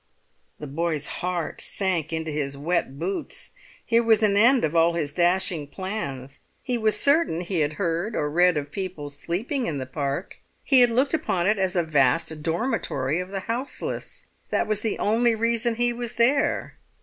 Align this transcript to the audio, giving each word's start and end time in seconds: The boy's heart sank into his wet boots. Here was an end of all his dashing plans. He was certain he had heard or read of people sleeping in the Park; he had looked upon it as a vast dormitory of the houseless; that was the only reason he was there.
The 0.59 0.65
boy's 0.65 1.05
heart 1.21 1.61
sank 1.61 2.11
into 2.11 2.31
his 2.31 2.57
wet 2.57 2.97
boots. 2.97 3.51
Here 3.85 4.01
was 4.01 4.23
an 4.23 4.35
end 4.35 4.65
of 4.65 4.75
all 4.75 4.93
his 4.93 5.13
dashing 5.13 5.67
plans. 5.67 6.39
He 6.63 6.75
was 6.75 6.99
certain 6.99 7.41
he 7.41 7.59
had 7.59 7.73
heard 7.73 8.15
or 8.15 8.27
read 8.27 8.57
of 8.57 8.71
people 8.71 9.11
sleeping 9.11 9.67
in 9.67 9.77
the 9.77 9.85
Park; 9.85 10.37
he 10.63 10.81
had 10.81 10.89
looked 10.89 11.13
upon 11.13 11.45
it 11.45 11.59
as 11.59 11.75
a 11.75 11.83
vast 11.83 12.41
dormitory 12.41 13.19
of 13.19 13.29
the 13.29 13.41
houseless; 13.41 14.25
that 14.49 14.65
was 14.65 14.81
the 14.81 14.97
only 14.97 15.35
reason 15.35 15.75
he 15.75 15.93
was 15.93 16.13
there. 16.13 16.79